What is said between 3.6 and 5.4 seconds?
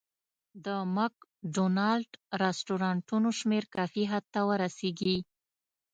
کافي حد ته ورسېږي.